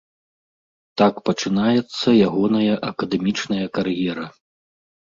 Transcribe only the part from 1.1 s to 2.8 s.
пачынаецца ягоная